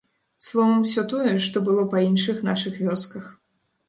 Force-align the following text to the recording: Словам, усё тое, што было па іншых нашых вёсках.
Словам, 0.43 0.77
усё 0.85 1.03
тое, 1.11 1.33
што 1.47 1.61
было 1.67 1.83
па 1.91 2.01
іншых 2.07 2.39
нашых 2.49 2.81
вёсках. 2.89 3.29